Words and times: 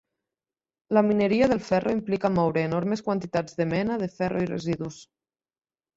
La 0.97 1.03
mineria 1.09 1.49
del 1.51 1.61
ferro 1.67 1.93
implica 1.97 2.33
moure 2.37 2.63
enormes 2.69 3.05
quantitats 3.11 3.61
de 3.61 3.71
mena 3.75 3.99
de 4.05 4.09
ferro 4.19 4.43
i 4.47 4.53
residus. 4.53 4.99